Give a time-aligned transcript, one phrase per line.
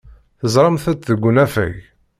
[0.39, 1.75] Teẓramt-t deg unafag.